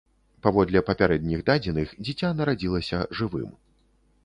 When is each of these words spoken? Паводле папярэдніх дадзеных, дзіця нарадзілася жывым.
Паводле 0.45 0.81
папярэдніх 0.87 1.43
дадзеных, 1.51 1.93
дзіця 2.09 2.33
нарадзілася 2.41 3.05
жывым. 3.23 3.49